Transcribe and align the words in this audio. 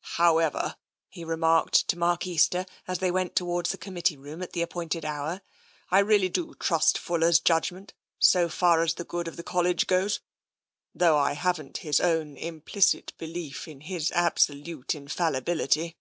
"However," 0.18 0.76
he 1.10 1.24
remarked 1.26 1.86
to 1.88 1.98
Mark 1.98 2.26
Easter, 2.26 2.64
as 2.88 3.00
they 3.00 3.10
went 3.10 3.36
towards 3.36 3.68
the 3.70 3.76
committee 3.76 4.16
room 4.16 4.42
at 4.42 4.54
the 4.54 4.62
appointed 4.62 5.04
hour," 5.04 5.42
I 5.90 5.98
really 5.98 6.30
do 6.30 6.54
trust 6.54 6.96
Fuller's 6.96 7.38
judgment, 7.38 7.92
so 8.18 8.48
far 8.48 8.82
as 8.82 8.94
TENSION 8.94 9.08
21 9.08 9.08
the 9.08 9.10
good 9.24 9.28
of 9.28 9.36
the 9.36 9.42
College 9.42 9.86
goes, 9.86 10.20
though 10.94 11.18
I 11.18 11.34
haven't 11.34 11.76
his 11.84 12.00
own 12.00 12.38
implicit 12.38 13.12
belief 13.18 13.68
in 13.68 13.82
his 13.82 14.10
absolute 14.12 14.94
infallibility." 14.94 15.98